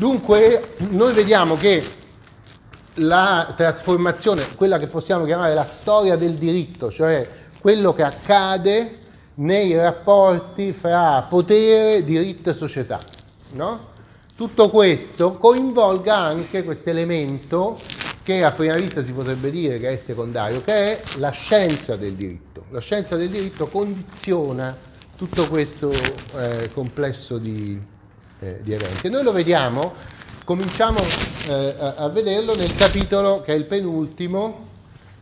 Dunque 0.00 0.76
noi 0.88 1.12
vediamo 1.12 1.56
che 1.56 1.84
la 2.94 3.52
trasformazione, 3.54 4.46
quella 4.56 4.78
che 4.78 4.86
possiamo 4.86 5.26
chiamare 5.26 5.52
la 5.52 5.66
storia 5.66 6.16
del 6.16 6.36
diritto, 6.36 6.90
cioè 6.90 7.28
quello 7.60 7.92
che 7.92 8.02
accade 8.02 8.98
nei 9.34 9.76
rapporti 9.76 10.72
fra 10.72 11.26
potere, 11.28 12.02
diritto 12.02 12.48
e 12.48 12.54
società, 12.54 12.98
no? 13.52 13.88
Tutto 14.34 14.70
questo 14.70 15.34
coinvolga 15.34 16.16
anche 16.16 16.64
questo 16.64 16.88
elemento 16.88 17.76
che 18.22 18.42
a 18.42 18.52
prima 18.52 18.76
vista 18.76 19.04
si 19.04 19.12
potrebbe 19.12 19.50
dire 19.50 19.78
che 19.78 19.90
è 19.90 19.96
secondario, 19.98 20.62
che 20.62 20.72
è 20.72 21.02
la 21.16 21.30
scienza 21.30 21.96
del 21.96 22.14
diritto. 22.14 22.64
La 22.70 22.80
scienza 22.80 23.16
del 23.16 23.28
diritto 23.28 23.66
condiziona 23.66 24.74
tutto 25.14 25.46
questo 25.46 25.90
eh, 25.90 26.70
complesso 26.72 27.36
di, 27.36 27.98
eh, 28.40 28.60
di, 28.62 28.72
eventi. 28.72 29.08
Noi 29.08 29.22
lo 29.22 29.32
vediamo, 29.32 29.94
cominciamo 30.44 30.98
eh, 31.48 31.74
a, 31.78 31.94
a 31.96 32.08
vederlo 32.08 32.54
nel 32.54 32.74
capitolo 32.74 33.42
che 33.42 33.52
è 33.52 33.56
il 33.56 33.64
penultimo. 33.64 34.68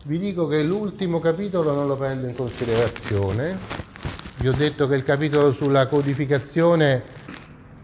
Vi 0.05 0.17
dico 0.17 0.47
che 0.47 0.63
l'ultimo 0.63 1.19
capitolo 1.19 1.73
non 1.73 1.87
lo 1.87 1.95
prendo 1.95 2.27
in 2.27 2.35
considerazione. 2.35 3.57
Vi 4.37 4.47
ho 4.47 4.53
detto 4.53 4.87
che 4.87 4.95
il 4.95 5.03
capitolo 5.03 5.51
sulla 5.51 5.85
codificazione 5.87 7.03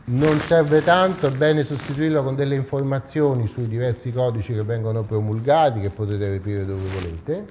non 0.06 0.40
serve 0.42 0.84
tanto, 0.84 1.28
è 1.28 1.32
bene 1.32 1.64
sostituirlo 1.64 2.24
con 2.24 2.36
delle 2.36 2.56
informazioni 2.56 3.50
sui 3.54 3.68
diversi 3.68 4.12
codici 4.12 4.54
che 4.54 4.64
vengono 4.64 5.04
promulgati, 5.04 5.82
che 5.82 5.90
potete 5.90 6.30
reperire 6.30 6.66
dove 6.66 6.88
volete. 6.94 7.46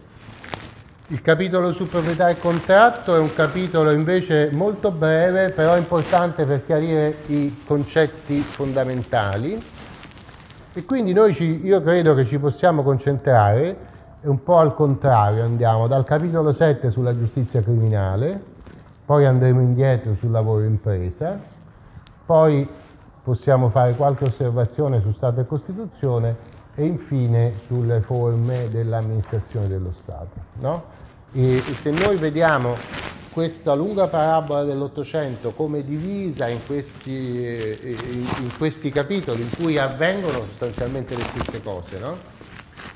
Il 1.09 1.21
capitolo 1.21 1.75
su 1.75 1.87
proprietà 1.87 2.31
e 2.31 2.39
contratto 2.39 3.15
è 3.15 3.19
un 3.19 3.35
capitolo 3.35 3.91
invece 3.91 4.49
molto 4.55 4.91
breve, 4.91 5.51
però 5.51 5.77
importante 5.77 6.47
per 6.47 6.65
chiarire 6.65 7.17
i 7.27 7.63
concetti 7.67 8.41
fondamentali. 8.41 9.63
E 10.73 10.85
quindi 10.87 11.13
noi 11.13 11.35
ci, 11.35 11.61
io 11.63 11.83
credo 11.83 12.15
che 12.15 12.25
ci 12.25 12.39
possiamo 12.39 12.83
concentrare, 12.83 13.77
un 14.23 14.43
po' 14.43 14.57
al 14.57 14.75
contrario, 14.75 15.45
andiamo 15.45 15.89
dal 15.89 16.05
capitolo 16.05 16.55
7 16.55 16.91
sulla 16.91 17.15
giustizia 17.15 17.61
criminale, 17.61 18.43
poi 19.05 19.27
andremo 19.27 19.61
indietro 19.61 20.15
sul 20.19 20.31
lavoro 20.31 20.65
impresa, 20.65 21.39
poi 22.25 22.67
possiamo 23.23 23.69
fare 23.69 23.93
qualche 23.93 24.25
osservazione 24.25 25.03
su 25.03 25.13
Stato 25.13 25.41
e 25.41 25.47
Costituzione 25.47 26.54
e 26.75 26.85
infine 26.85 27.61
sulle 27.67 28.01
forme 28.01 28.69
dell'amministrazione 28.71 29.69
dello 29.69 29.93
Stato. 30.03 30.35
No? 30.61 30.85
E, 31.33 31.63
se 31.81 31.91
noi 31.91 32.17
vediamo 32.17 32.77
questa 33.31 33.75
lunga 33.75 34.07
parabola 34.07 34.63
dell'Ottocento 34.63 35.51
come 35.53 35.85
divisa 35.85 36.47
in 36.49 36.61
questi, 36.65 37.11
in, 37.11 38.27
in 38.41 38.51
questi, 38.57 38.91
capitoli 38.91 39.43
in 39.43 39.51
cui 39.51 39.77
avvengono 39.77 40.45
sostanzialmente 40.45 41.17
le 41.17 41.23
stesse 41.23 41.63
cose, 41.63 41.99
no? 41.99 42.17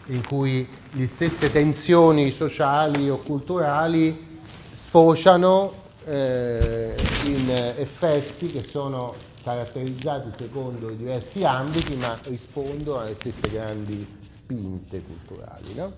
in 0.06 0.24
cui 0.24 0.68
le 0.92 1.08
stesse 1.08 1.50
tensioni 1.50 2.30
sociali 2.30 3.10
o 3.10 3.18
culturali 3.18 4.38
sfociano 4.74 5.72
eh, 6.04 6.94
in 7.24 7.50
effetti 7.76 8.46
che 8.46 8.64
sono 8.64 9.14
caratterizzati 9.48 10.30
secondo 10.36 10.90
diversi 10.90 11.42
ambiti 11.42 11.96
ma 11.96 12.18
rispondono 12.24 13.00
alle 13.00 13.14
stesse 13.14 13.48
grandi 13.50 14.06
spinte 14.30 15.00
culturali. 15.00 15.74
No? 15.74 15.92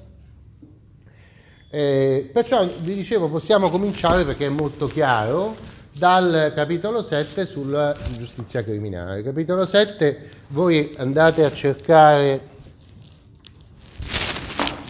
Eh, 1.68 2.30
perciò 2.32 2.64
vi 2.66 2.94
dicevo 2.94 3.28
possiamo 3.28 3.68
cominciare 3.68 4.24
perché 4.24 4.46
è 4.46 4.50
molto 4.50 4.86
chiaro 4.86 5.56
dal 5.92 6.52
capitolo 6.54 7.02
7 7.02 7.44
sulla 7.44 7.96
giustizia 8.16 8.62
criminale. 8.62 9.22
Capitolo 9.22 9.66
7 9.66 10.30
voi 10.48 10.94
andate 10.96 11.44
a 11.44 11.52
cercare 11.52 12.40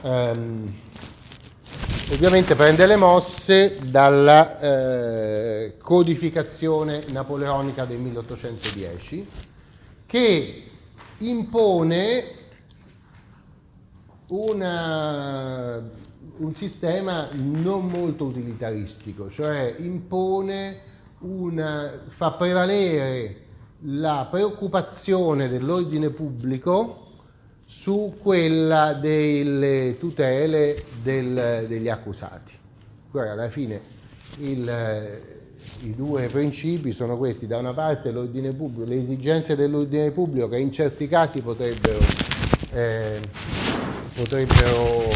ehm, 0.03 0.75
ovviamente 2.13 2.57
prende 2.57 2.87
le 2.87 2.97
mosse 2.97 3.79
dalla 3.85 4.59
eh, 4.59 5.77
codificazione 5.81 7.05
napoleonica 7.11 7.85
del 7.85 7.99
1810 7.99 9.29
che 10.07 10.65
impone 11.19 12.25
una, 14.27 15.81
un 16.39 16.55
sistema 16.55 17.29
non 17.33 17.87
molto 17.87 18.25
utilitaristico, 18.25 19.31
cioè 19.31 19.77
impone 19.79 20.81
una, 21.21 21.93
fa 22.09 22.33
prevalere 22.33 23.45
la 23.83 24.27
preoccupazione 24.29 25.49
dell'ordine 25.49 26.11
pubblico 26.11 27.10
su 27.71 28.17
quella 28.21 28.95
delle 28.95 29.97
tutele 29.99 30.85
del, 31.03 31.67
degli 31.69 31.89
accusati. 31.89 32.53
Guarda, 33.09 33.33
alla 33.33 33.49
fine 33.49 33.81
il, 34.39 35.21
i 35.83 35.95
due 35.95 36.27
principi 36.27 36.91
sono 36.91 37.17
questi, 37.17 37.47
da 37.47 37.59
una 37.59 37.73
parte 37.73 38.11
l'ordine 38.11 38.53
pubblico, 38.53 38.91
le 38.91 38.99
esigenze 38.99 39.55
dell'ordine 39.55 40.11
pubblico 40.11 40.49
che 40.49 40.59
in 40.59 40.73
certi 40.73 41.07
casi 41.07 41.41
potrebbero, 41.43 42.01
eh, 42.73 43.21
potrebbero 44.17 45.09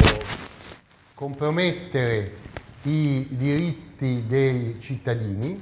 compromettere 1.14 2.32
i 2.84 3.26
diritti 3.30 4.24
dei 4.28 4.76
cittadini 4.78 5.60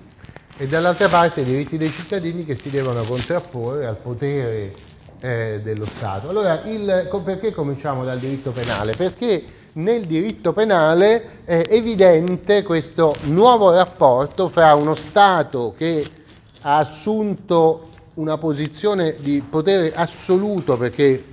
e 0.59 0.67
dall'altra 0.67 1.09
parte 1.09 1.41
i 1.41 1.45
diritti 1.45 1.79
dei 1.79 1.91
cittadini 1.91 2.45
che 2.45 2.55
si 2.55 2.69
devono 2.69 3.03
contrapporre 3.03 3.87
al 3.87 3.97
potere 3.97 4.91
eh, 5.23 5.61
dello 5.63 5.87
Stato. 5.87 6.29
Allora, 6.29 6.63
il, 6.65 7.09
perché 7.25 7.53
cominciamo 7.53 8.05
dal 8.05 8.19
diritto 8.19 8.51
penale? 8.51 8.95
Perché 8.95 9.45
nel 9.75 10.05
diritto 10.05 10.53
penale 10.53 11.45
è 11.45 11.67
evidente 11.71 12.63
questo 12.63 13.15
nuovo 13.23 13.71
rapporto 13.71 14.49
fra 14.49 14.75
uno 14.75 14.95
Stato 14.95 15.75
che 15.77 16.05
ha 16.61 16.77
assunto 16.77 17.89
una 18.15 18.37
posizione 18.37 19.17
di 19.19 19.43
potere 19.49 19.95
assoluto 19.95 20.77
perché 20.77 21.25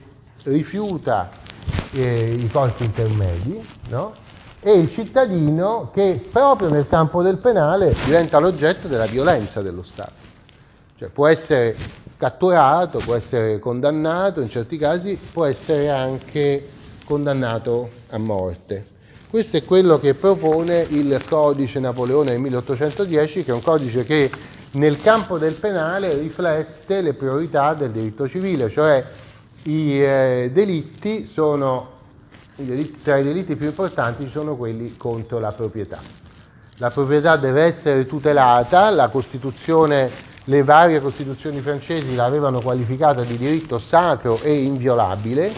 rifiuta 0.43 1.29
eh, 1.91 2.37
i 2.39 2.49
corpi 2.49 2.85
intermedi, 2.85 3.59
no? 3.89 4.13
e 4.61 4.73
il 4.73 4.91
cittadino 4.91 5.89
che 5.93 6.25
proprio 6.31 6.69
nel 6.69 6.87
campo 6.87 7.21
del 7.21 7.37
penale 7.37 7.95
diventa 8.05 8.39
l'oggetto 8.39 8.87
della 8.87 9.05
violenza 9.05 9.61
dello 9.61 9.83
Stato. 9.83 10.18
Cioè 10.99 11.07
può 11.07 11.27
essere 11.27 11.77
catturato, 12.17 12.99
può 12.99 13.15
essere 13.15 13.57
condannato, 13.59 14.41
in 14.41 14.49
certi 14.49 14.77
casi 14.77 15.17
può 15.31 15.45
essere 15.45 15.89
anche 15.89 16.67
condannato 17.05 17.89
a 18.09 18.17
morte. 18.17 18.85
Questo 19.29 19.55
è 19.55 19.63
quello 19.63 19.97
che 19.97 20.13
propone 20.15 20.85
il 20.89 21.21
codice 21.25 21.79
Napoleone 21.79 22.31
del 22.31 22.41
1810, 22.41 23.45
che 23.45 23.51
è 23.51 23.53
un 23.53 23.61
codice 23.61 24.03
che 24.03 24.29
nel 24.71 25.01
campo 25.01 25.37
del 25.37 25.53
penale 25.53 26.17
riflette 26.17 26.99
le 26.99 27.13
priorità 27.13 27.73
del 27.73 27.91
diritto 27.91 28.27
civile, 28.27 28.69
cioè 28.69 29.01
i 29.63 30.01
eh, 30.01 30.49
delitti 30.51 31.27
sono, 31.27 31.91
i 32.57 32.65
delitti, 32.65 33.01
tra 33.01 33.15
i 33.15 33.23
delitti 33.23 33.55
più 33.55 33.67
importanti 33.67 34.27
sono 34.27 34.57
quelli 34.57 34.97
contro 34.97 35.39
la 35.39 35.53
proprietà. 35.53 36.01
La 36.75 36.91
proprietà 36.91 37.37
deve 37.37 37.63
essere 37.63 38.05
tutelata, 38.05 38.89
la 38.89 39.07
Costituzione 39.07 40.27
le 40.45 40.63
varie 40.63 41.01
costituzioni 41.01 41.59
francesi 41.59 42.15
l'avevano 42.15 42.61
qualificata 42.61 43.23
di 43.23 43.37
diritto 43.37 43.77
sacro 43.77 44.41
e 44.41 44.63
inviolabile 44.63 45.53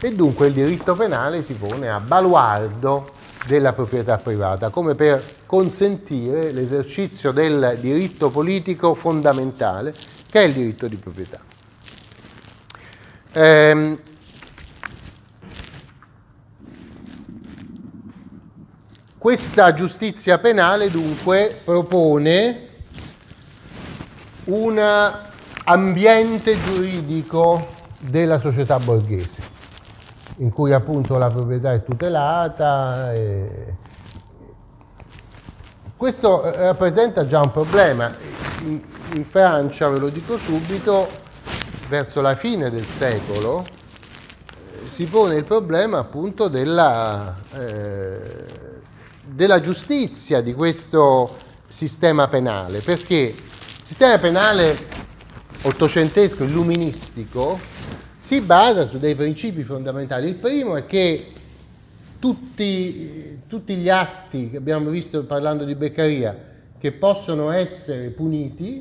e 0.00 0.14
dunque 0.14 0.46
il 0.46 0.54
diritto 0.54 0.94
penale 0.94 1.42
si 1.44 1.54
pone 1.54 1.90
a 1.90 2.00
baluardo 2.00 3.18
della 3.46 3.72
proprietà 3.72 4.16
privata, 4.18 4.70
come 4.70 4.94
per 4.94 5.22
consentire 5.46 6.52
l'esercizio 6.52 7.32
del 7.32 7.78
diritto 7.80 8.30
politico 8.30 8.94
fondamentale 8.94 9.94
che 10.30 10.40
è 10.40 10.44
il 10.44 10.52
diritto 10.52 10.86
di 10.86 10.96
proprietà. 10.96 11.40
Ehm, 13.32 13.98
questa 19.18 19.74
giustizia 19.74 20.38
penale 20.38 20.90
dunque 20.90 21.60
propone 21.62 22.68
un 24.50 25.18
ambiente 25.64 26.60
giuridico 26.60 27.78
della 27.98 28.40
società 28.40 28.78
borghese, 28.78 29.40
in 30.38 30.50
cui 30.50 30.72
appunto 30.72 31.16
la 31.18 31.28
proprietà 31.28 31.72
è 31.72 31.84
tutelata. 31.84 33.12
E... 33.12 33.74
Questo 35.96 36.44
eh, 36.44 36.56
rappresenta 36.56 37.26
già 37.26 37.40
un 37.40 37.52
problema. 37.52 38.14
In, 38.64 38.80
in, 39.14 39.24
Francia, 39.24 39.88
ve 39.88 39.98
lo 39.98 40.08
dico 40.08 40.36
subito, 40.38 41.08
verso 41.88 42.20
la 42.20 42.36
fine 42.36 42.70
del 42.70 42.86
secolo 42.86 43.64
eh, 43.64 44.88
si 44.88 45.04
pone 45.04 45.36
il 45.36 45.44
problema 45.44 45.98
appunto 45.98 46.48
della, 46.48 47.36
eh, 47.54 48.20
della 49.24 49.60
giustizia 49.60 50.40
di 50.40 50.54
questo 50.54 51.36
sistema 51.68 52.28
penale, 52.28 52.80
perché 52.80 53.34
sistema 53.90 54.18
penale 54.18 54.76
ottocentesco 55.62 56.44
illuministico 56.44 57.58
si 58.20 58.40
basa 58.40 58.86
su 58.86 59.00
dei 59.00 59.16
principi 59.16 59.64
fondamentali. 59.64 60.28
Il 60.28 60.36
primo 60.36 60.76
è 60.76 60.86
che 60.86 61.32
tutti, 62.20 63.40
tutti 63.48 63.74
gli 63.74 63.88
atti 63.88 64.48
che 64.48 64.58
abbiamo 64.58 64.90
visto 64.90 65.24
parlando 65.24 65.64
di 65.64 65.74
Beccaria 65.74 66.38
che 66.78 66.92
possono 66.92 67.50
essere 67.50 68.10
puniti 68.10 68.80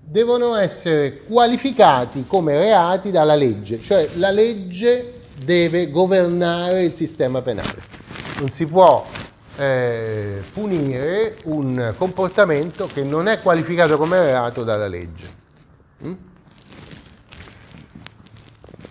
devono 0.00 0.56
essere 0.56 1.22
qualificati 1.22 2.24
come 2.26 2.58
reati 2.58 3.12
dalla 3.12 3.36
legge, 3.36 3.80
cioè 3.80 4.08
la 4.16 4.32
legge 4.32 5.20
deve 5.44 5.88
governare 5.88 6.82
il 6.82 6.96
sistema 6.96 7.42
penale. 7.42 7.80
Non 8.40 8.50
si 8.50 8.66
può 8.66 9.06
eh, 9.62 10.42
punire 10.52 11.36
un 11.44 11.94
comportamento 11.96 12.88
che 12.92 13.04
non 13.04 13.28
è 13.28 13.38
qualificato 13.40 13.96
come 13.96 14.20
reato 14.20 14.64
dalla 14.64 14.88
legge. 14.88 15.28
Mm? 16.04 16.12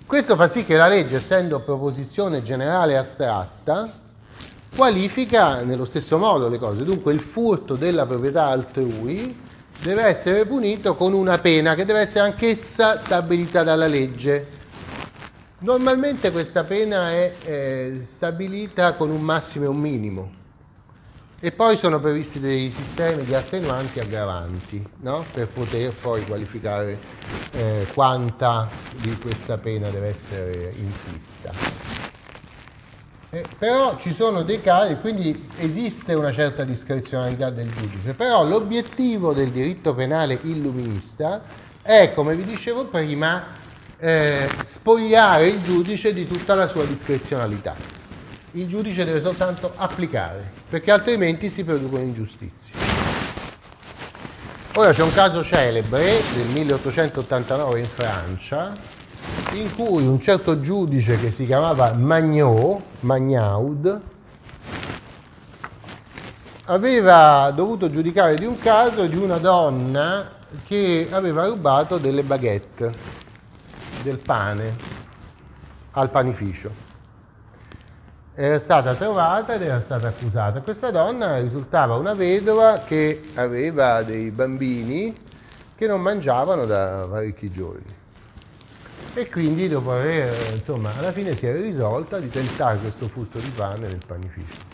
Questo 0.05 0.35
fa 0.35 0.47
sì 0.47 0.63
che 0.63 0.75
la 0.75 0.87
legge, 0.87 1.17
essendo 1.17 1.59
proposizione 1.59 2.41
generale 2.41 2.97
astratta, 2.97 3.91
qualifica 4.73 5.61
nello 5.61 5.83
stesso 5.83 6.17
modo 6.17 6.47
le 6.47 6.57
cose. 6.57 6.85
Dunque 6.85 7.11
il 7.11 7.19
furto 7.19 7.75
della 7.75 8.05
proprietà 8.05 8.45
altrui 8.45 9.37
deve 9.81 10.03
essere 10.03 10.45
punito 10.45 10.95
con 10.95 11.11
una 11.11 11.37
pena 11.39 11.75
che 11.75 11.83
deve 11.83 12.01
essere 12.01 12.21
anch'essa 12.21 12.97
stabilita 12.99 13.63
dalla 13.63 13.87
legge. 13.87 14.59
Normalmente 15.59 16.31
questa 16.31 16.63
pena 16.63 17.11
è 17.11 17.33
eh, 17.43 18.07
stabilita 18.09 18.93
con 18.93 19.09
un 19.09 19.21
massimo 19.21 19.65
e 19.65 19.67
un 19.67 19.77
minimo 19.77 20.39
e 21.43 21.51
poi 21.51 21.75
sono 21.75 21.99
previsti 21.99 22.39
dei 22.39 22.69
sistemi 22.69 23.23
di 23.23 23.33
attenuanti 23.33 23.97
e 23.97 24.03
aggravanti 24.03 24.85
no? 24.99 25.25
per 25.33 25.47
poter 25.47 25.91
poi 25.91 26.23
qualificare 26.23 26.99
eh, 27.53 27.87
quanta 27.95 28.69
di 28.97 29.17
questa 29.17 29.57
pena 29.57 29.89
deve 29.89 30.09
essere 30.09 30.71
inflitta. 30.77 31.51
Eh, 33.31 33.43
però 33.57 33.97
ci 33.97 34.13
sono 34.13 34.43
dei 34.43 34.61
casi, 34.61 34.97
quindi 34.97 35.47
esiste 35.57 36.13
una 36.13 36.31
certa 36.31 36.63
discrezionalità 36.63 37.49
del 37.49 37.71
giudice, 37.71 38.13
però 38.13 38.45
l'obiettivo 38.45 39.33
del 39.33 39.49
diritto 39.49 39.95
penale 39.95 40.37
illuminista 40.43 41.41
è, 41.81 42.11
come 42.13 42.35
vi 42.35 42.43
dicevo 42.43 42.85
prima, 42.85 43.45
eh, 43.97 44.47
spogliare 44.65 45.47
il 45.47 45.61
giudice 45.61 46.13
di 46.13 46.27
tutta 46.27 46.53
la 46.53 46.67
sua 46.67 46.85
discrezionalità. 46.85 48.00
Il 48.53 48.67
giudice 48.67 49.05
deve 49.05 49.21
soltanto 49.21 49.71
applicare, 49.77 50.51
perché 50.67 50.91
altrimenti 50.91 51.49
si 51.49 51.63
producono 51.63 52.03
ingiustizie. 52.03 52.73
Ora 54.73 54.91
c'è 54.91 55.03
un 55.03 55.13
caso 55.13 55.41
celebre 55.41 56.19
del 56.33 56.47
1889 56.47 57.79
in 57.79 57.87
Francia, 57.87 58.73
in 59.53 59.73
cui 59.73 60.05
un 60.05 60.19
certo 60.19 60.59
giudice 60.59 61.17
che 61.17 61.31
si 61.31 61.45
chiamava 61.45 61.93
Magnot, 61.93 62.81
Magnaud, 63.01 64.01
aveva 66.65 67.51
dovuto 67.55 67.89
giudicare 67.89 68.35
di 68.35 68.45
un 68.45 68.57
caso 68.57 69.05
di 69.05 69.15
una 69.15 69.37
donna 69.37 70.29
che 70.65 71.07
aveva 71.09 71.45
rubato 71.45 71.97
delle 71.97 72.23
baguette, 72.23 72.91
del 74.03 74.17
pane, 74.17 74.75
al 75.91 76.09
panificio. 76.09 76.90
Era 78.33 78.59
stata 78.59 78.95
trovata 78.95 79.55
ed 79.55 79.63
era 79.63 79.81
stata 79.81 80.07
accusata. 80.07 80.61
Questa 80.61 80.89
donna 80.89 81.39
risultava 81.39 81.95
una 81.95 82.13
vedova 82.13 82.79
che 82.85 83.21
aveva 83.35 84.03
dei 84.03 84.31
bambini 84.31 85.13
che 85.75 85.87
non 85.87 86.01
mangiavano 86.01 86.65
da 86.65 87.07
parecchi 87.09 87.51
giorni 87.51 87.99
e 89.13 89.29
quindi 89.29 89.67
dopo 89.67 89.91
aver, 89.91 90.53
insomma, 90.53 90.91
alla 90.97 91.11
fine 91.11 91.35
si 91.35 91.45
era 91.45 91.59
risolta 91.59 92.19
di 92.19 92.29
tentare 92.29 92.77
questo 92.77 93.09
furto 93.09 93.39
di 93.39 93.49
pane 93.49 93.87
nel 93.87 93.99
panificio. 94.05 94.69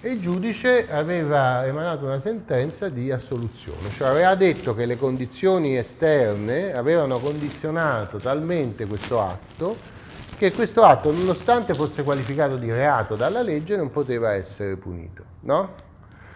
E 0.00 0.10
il 0.10 0.20
giudice 0.20 0.86
aveva 0.92 1.66
emanato 1.66 2.04
una 2.04 2.20
sentenza 2.20 2.88
di 2.88 3.10
assoluzione, 3.10 3.88
cioè 3.96 4.08
aveva 4.08 4.34
detto 4.34 4.74
che 4.74 4.84
le 4.84 4.98
condizioni 4.98 5.76
esterne 5.76 6.74
avevano 6.74 7.18
condizionato 7.18 8.18
talmente 8.18 8.84
questo 8.84 9.20
atto 9.20 9.96
che 10.36 10.52
questo 10.52 10.82
atto, 10.82 11.10
nonostante 11.10 11.74
fosse 11.74 12.02
qualificato 12.02 12.56
di 12.56 12.70
reato 12.70 13.16
dalla 13.16 13.42
legge, 13.42 13.76
non 13.76 13.90
poteva 13.90 14.32
essere 14.32 14.76
punito. 14.76 15.24
No? 15.40 15.86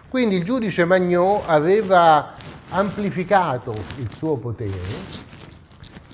Quindi 0.09 0.35
il 0.35 0.43
giudice 0.43 0.85
Magnot 0.85 1.43
aveva 1.47 2.33
amplificato 2.69 3.73
il 3.97 4.09
suo 4.17 4.37
potere 4.37 5.31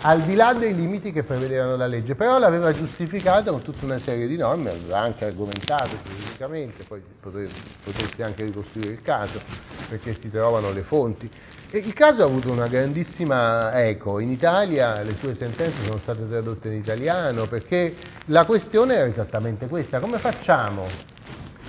al 0.01 0.21
di 0.21 0.35
là 0.35 0.53
dei 0.53 0.73
limiti 0.73 1.11
che 1.11 1.23
prevedevano 1.23 1.75
la 1.75 1.87
legge, 1.87 2.15
però 2.15 2.39
l'aveva 2.39 2.71
giustificato 2.71 3.51
con 3.51 3.61
tutta 3.61 3.83
una 3.83 3.97
serie 3.97 4.27
di 4.27 4.37
norme, 4.37 4.69
aveva 4.69 4.99
anche 4.99 5.25
argomentato 5.25 5.89
giuridicamente, 6.05 6.83
poi 6.83 7.01
potreste 7.19 8.23
anche 8.23 8.45
ricostruire 8.45 8.93
il 8.93 9.01
caso, 9.01 9.41
perché 9.89 10.13
si 10.13 10.29
trovano 10.29 10.71
le 10.71 10.83
fonti. 10.83 11.29
Il 11.71 11.93
caso 11.93 12.23
ha 12.23 12.25
avuto 12.25 12.51
una 12.51 12.65
grandissima 12.65 13.79
eco, 13.85 14.17
in 14.17 14.31
Italia 14.31 15.03
le 15.03 15.15
sue 15.15 15.35
sentenze 15.35 15.83
sono 15.83 15.97
state 15.97 16.27
tradotte 16.27 16.67
in 16.67 16.73
italiano, 16.73 17.45
perché 17.45 17.93
la 18.25 18.43
questione 18.43 18.95
era 18.95 19.05
esattamente 19.05 19.67
questa, 19.67 19.99
come 19.99 20.17
facciamo 20.17 20.87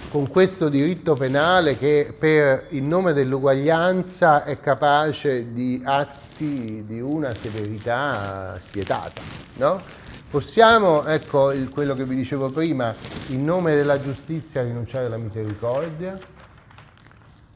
con 0.09 0.29
questo 0.31 0.71
diritto 0.71 1.13
penale 1.13 1.77
che 1.77 2.15
per 2.19 2.69
il 2.71 2.83
nome 2.83 3.13
dell'uguaglianza 3.13 4.45
è 4.45 4.59
capace 4.59 5.53
di 5.53 5.83
atti 5.85 6.83
di 6.87 6.99
una 6.99 7.35
severità 7.35 8.59
spietata. 8.59 9.21
No? 9.57 9.83
Possiamo, 10.31 11.05
ecco 11.05 11.53
il, 11.53 11.69
quello 11.69 11.93
che 11.93 12.05
vi 12.05 12.17
dicevo 12.17 12.49
prima, 12.49 12.95
in 13.29 13.45
nome 13.45 13.75
della 13.75 14.01
giustizia 14.01 14.63
rinunciare 14.63 15.07
alla 15.07 15.19
misericordia? 15.19 16.19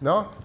No? 0.01 0.44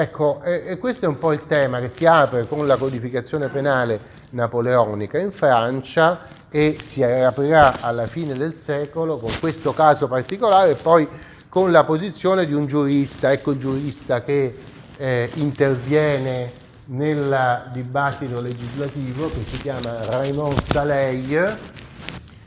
Ecco, 0.00 0.42
e, 0.44 0.62
e 0.64 0.78
questo 0.78 1.06
è 1.06 1.08
un 1.08 1.18
po' 1.18 1.32
il 1.32 1.44
tema 1.48 1.80
che 1.80 1.88
si 1.88 2.06
apre 2.06 2.46
con 2.46 2.68
la 2.68 2.76
codificazione 2.76 3.48
penale 3.48 3.98
napoleonica 4.30 5.18
in 5.18 5.32
Francia 5.32 6.20
e 6.48 6.78
si 6.80 7.02
aprirà 7.02 7.80
alla 7.80 8.06
fine 8.06 8.34
del 8.34 8.54
secolo 8.54 9.18
con 9.18 9.32
questo 9.40 9.74
caso 9.74 10.06
particolare 10.06 10.70
e 10.70 10.74
poi 10.76 11.08
con 11.48 11.72
la 11.72 11.82
posizione 11.82 12.46
di 12.46 12.54
un 12.54 12.66
giurista, 12.66 13.32
ecco 13.32 13.58
giurista 13.58 14.22
che 14.22 14.56
eh, 14.98 15.30
interviene 15.34 16.52
nel 16.84 17.68
dibattito 17.72 18.40
legislativo 18.40 19.28
che 19.28 19.42
si 19.50 19.60
chiama 19.60 20.04
Raymond 20.04 20.62
Saleil, 20.70 21.58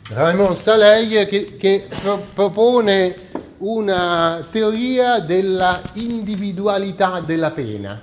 Raymond 0.08 0.56
Saleil 0.56 1.28
che, 1.28 1.58
che 1.58 1.90
pro- 2.02 2.24
propone 2.34 3.14
una 3.62 4.46
teoria 4.52 5.20
della 5.20 5.82
individualità 5.94 7.20
della 7.20 7.52
pena 7.52 8.02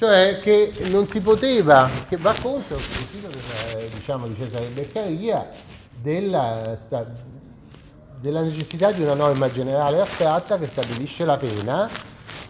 cioè 0.00 0.40
che 0.40 0.72
non 0.88 1.06
si 1.08 1.20
poteva, 1.20 1.90
che 2.08 2.16
va 2.16 2.34
contro 2.40 2.76
il 2.76 2.82
principio 2.90 3.28
diciamo, 3.94 4.28
di 4.28 4.34
Cesare 4.34 4.68
Beccaria 4.68 5.50
della, 6.00 6.74
della, 8.18 8.40
necessità 8.40 8.92
di 8.92 9.02
una 9.02 9.12
norma 9.12 9.52
generale 9.52 10.00
astratta 10.00 10.56
che 10.56 10.68
stabilisce 10.68 11.26
la 11.26 11.36
pena 11.36 11.86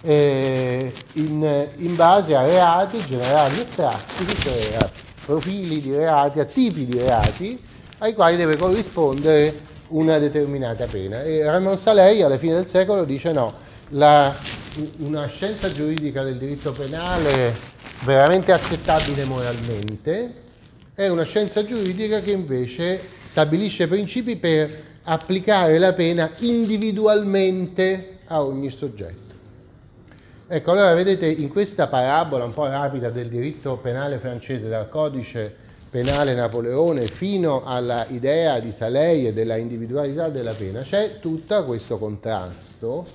eh, 0.00 0.94
in, 1.14 1.68
in, 1.78 1.96
base 1.96 2.36
a 2.36 2.42
reati 2.42 2.98
generali 2.98 3.58
astratti, 3.58 4.26
cioè 4.38 4.76
a 4.78 4.88
profili 5.24 5.80
di 5.80 5.92
reati, 5.92 6.38
a 6.38 6.44
tipi 6.44 6.86
di 6.86 7.00
reati 7.00 7.60
ai 7.98 8.14
quali 8.14 8.36
deve 8.36 8.56
corrispondere 8.56 9.60
una 9.90 10.18
determinata 10.18 10.86
pena. 10.86 11.22
E 11.22 11.42
Ramon 11.42 11.78
Salei 11.78 12.22
alla 12.22 12.38
fine 12.38 12.54
del 12.54 12.66
secolo 12.66 13.04
dice 13.04 13.32
no, 13.32 13.54
la, 13.90 14.36
una 14.98 15.26
scienza 15.26 15.70
giuridica 15.70 16.22
del 16.22 16.38
diritto 16.38 16.72
penale 16.72 17.54
veramente 18.04 18.52
accettabile 18.52 19.24
moralmente 19.24 20.32
è 20.94 21.08
una 21.08 21.24
scienza 21.24 21.64
giuridica 21.64 22.20
che 22.20 22.32
invece 22.32 23.00
stabilisce 23.26 23.88
principi 23.88 24.36
per 24.36 24.88
applicare 25.04 25.78
la 25.78 25.92
pena 25.92 26.30
individualmente 26.38 28.18
a 28.26 28.42
ogni 28.42 28.70
soggetto. 28.70 29.28
Ecco, 30.46 30.72
allora 30.72 30.92
vedete 30.94 31.26
in 31.26 31.48
questa 31.48 31.86
parabola 31.86 32.44
un 32.44 32.52
po' 32.52 32.66
rapida 32.66 33.08
del 33.08 33.28
diritto 33.28 33.76
penale 33.76 34.18
francese, 34.18 34.68
dal 34.68 34.88
codice 34.88 35.68
penale 35.90 36.34
Napoleone 36.34 37.08
fino 37.08 37.64
alla 37.64 38.06
idea 38.08 38.60
di 38.60 38.70
Salei 38.70 39.26
e 39.26 39.32
della 39.32 39.56
individualità 39.56 40.28
della 40.28 40.52
pena, 40.52 40.82
c'è 40.82 41.18
tutto 41.18 41.64
questo 41.64 41.98
contrasto 41.98 43.06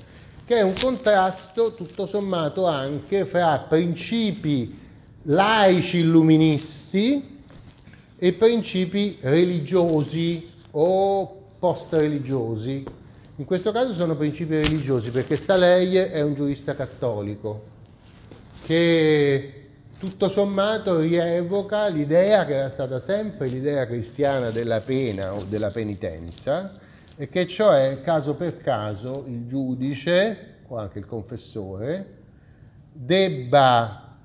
che 0.46 0.58
è 0.58 0.62
un 0.62 0.74
contrasto 0.79 1.74
tutto 1.74 2.05
sommato 2.05 2.67
anche 2.67 3.25
fra 3.25 3.65
principi 3.67 4.77
laici 5.24 6.00
illuministi 6.00 7.39
e 8.17 8.34
principi 8.34 9.17
religiosi 9.22 10.48
o 10.72 11.44
post-religiosi. 11.58 12.84
In 13.38 13.46
questo 13.46 13.72
caso 13.72 13.94
sono 13.94 14.15
principi 14.15 14.55
religiosi 14.55 15.10
perché 15.10 15.36
Staley 15.36 15.96
è 15.96 16.22
un 16.22 16.36
giurista 16.36 16.75
cattolico 16.75 17.63
che 18.65 19.64
tutto 19.98 20.28
sommato 20.30 21.00
rievoca 21.00 21.88
l'idea 21.88 22.46
che 22.46 22.56
era 22.56 22.70
stata 22.70 23.00
sempre 23.00 23.48
l'idea 23.48 23.86
cristiana 23.86 24.50
della 24.50 24.82
pena 24.82 25.34
o 25.34 25.44
della 25.44 25.70
penitenza, 25.70 26.72
e 27.16 27.30
che 27.30 27.48
cioè 27.48 28.02
caso 28.02 28.36
per 28.36 28.58
caso 28.58 29.24
il 29.28 29.48
giudice 29.48 30.56
o 30.68 30.78
anche 30.78 31.00
il 31.00 31.06
confessore 31.06 32.14
debba 32.92 34.18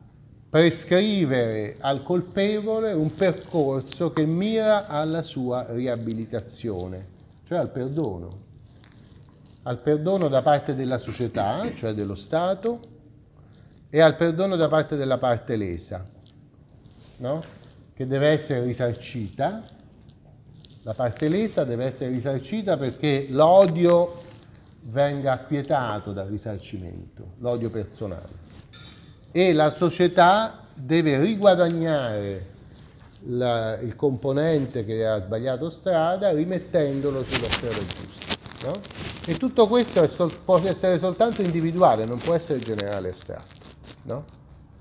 prescrivere 0.49 1.77
al 1.79 2.03
colpevole 2.03 2.93
un 2.93 3.15
percorso 3.15 4.13
che 4.13 4.25
mira 4.25 4.89
alla 4.89 5.23
sua 5.23 5.67
riabilitazione, 5.71 7.07
cioè 7.47 7.59
al 7.59 7.71
perdono, 7.71 8.39
al 9.63 9.79
perdono 9.79 10.27
da 10.27 10.43
parte 10.43 10.75
della 10.75 10.99
società, 10.99 11.71
cioè 11.77 11.93
dello 11.93 12.17
Stato, 12.17 12.81
e 13.91 14.01
al 14.01 14.17
perdono 14.17 14.55
da 14.55 14.69
parte 14.69 14.97
della 14.97 15.19
parte 15.19 15.57
lesa, 15.57 16.05
no? 17.17 17.43
che 17.93 18.07
deve 18.07 18.29
essere 18.29 18.63
risarcita. 18.63 19.63
La 20.83 20.95
parte 20.95 21.29
lesa 21.29 21.65
deve 21.65 21.87
essere 21.87 22.11
risarcita 22.11 22.79
perché 22.79 23.27
l'odio 23.29 24.23
venga 24.83 25.33
acquietato 25.33 26.13
dal 26.13 26.29
risarcimento, 26.29 27.33
l'odio 27.39 27.69
personale. 27.69 28.49
E 29.33 29.53
la 29.53 29.73
società 29.73 30.65
deve 30.73 31.19
riguadagnare 31.19 32.47
la, 33.25 33.79
il 33.81 33.95
componente 33.97 34.85
che 34.85 35.07
ha 35.07 35.21
sbagliato 35.21 35.69
strada 35.69 36.33
rimettendolo 36.33 37.25
sulla 37.25 37.51
strada 37.51 37.77
giusta. 37.77 38.69
No? 38.69 38.81
E 39.27 39.37
tutto 39.37 39.67
questo 39.67 40.07
sol- 40.09 40.39
può 40.45 40.59
essere 40.59 40.99
soltanto 40.99 41.43
individuale, 41.43 42.05
non 42.05 42.19
può 42.19 42.35
essere 42.35 42.59
generale 42.61 43.09
e 43.09 43.11
astratto. 43.11 43.60
No? 44.03 44.25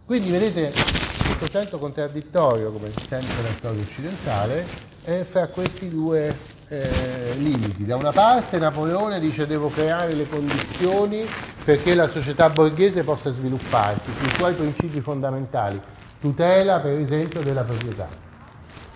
Quindi 0.05 0.29
vedete 0.29 0.71
questo 0.71 1.47
centro 1.47 1.77
contraddittorio, 1.77 2.71
come 2.71 2.91
sempre 3.07 3.35
nella 3.35 3.53
storia 3.55 3.81
occidentale, 3.81 4.65
è 5.03 5.23
fra 5.29 5.47
questi 5.47 5.89
due 5.89 6.35
eh, 6.67 7.33
limiti. 7.35 7.85
Da 7.85 7.95
una 7.95 8.11
parte 8.11 8.57
Napoleone 8.57 9.19
dice 9.19 9.45
devo 9.45 9.69
creare 9.69 10.13
le 10.13 10.27
condizioni 10.27 11.25
perché 11.63 11.95
la 11.95 12.07
società 12.09 12.49
borghese 12.49 13.03
possa 13.03 13.31
svilupparsi 13.31 14.11
sui 14.17 14.29
suoi 14.35 14.53
principi 14.53 15.01
fondamentali, 15.01 15.79
tutela 16.19 16.79
per 16.79 16.97
esempio 16.97 17.41
della 17.41 17.63
proprietà 17.63 18.28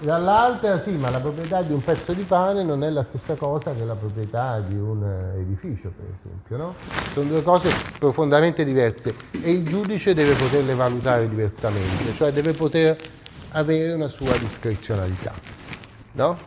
Dall'altra 0.03 0.81
sì, 0.81 0.89
ma 0.91 1.09
la 1.09 1.21
proprietà 1.21 1.61
di 1.61 1.71
un 1.71 1.81
pezzo 1.81 2.11
di 2.11 2.23
pane 2.23 2.61
non 2.61 2.83
è 2.83 2.89
la 2.89 3.05
stessa 3.07 3.35
cosa 3.35 3.73
che 3.73 3.85
la 3.85 3.95
proprietà 3.95 4.59
di 4.59 4.75
un 4.75 5.01
eh, 5.01 5.39
edificio, 5.39 5.93
per 5.95 6.05
esempio, 6.19 6.57
no? 6.57 6.75
Sono 7.13 7.29
due 7.29 7.41
cose 7.41 7.69
profondamente 7.99 8.65
diverse 8.65 9.15
e 9.31 9.51
il 9.51 9.65
giudice 9.65 10.13
deve 10.13 10.33
poterle 10.33 10.73
valutare 10.73 11.29
diversamente, 11.29 12.13
cioè 12.15 12.33
deve 12.33 12.51
poter 12.51 12.97
avere 13.51 13.93
una 13.93 14.09
sua 14.09 14.37
discrezionalità, 14.37 15.31
no? 16.11 16.37